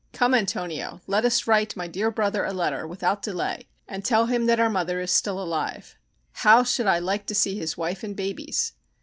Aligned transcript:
Come, 0.13 0.33
Antonio, 0.33 0.99
let 1.05 1.25
us 1.25 1.45
write 1.45 1.75
my 1.75 1.85
dear 1.85 2.09
brother 2.09 2.43
a 2.43 2.51
letter 2.53 2.87
without 2.87 3.21
delay 3.21 3.67
and 3.87 4.03
tell 4.03 4.25
him 4.25 4.47
that 4.47 4.59
our 4.59 4.67
mother 4.67 4.99
is 4.99 5.11
still 5.11 5.39
alive. 5.39 5.95
How 6.31 6.63
should 6.63 6.87
I 6.87 6.97
like 6.97 7.27
to 7.27 7.35
see 7.35 7.55
his 7.55 7.77
wife 7.77 8.03
and 8.03 8.15
babies!" 8.15 8.73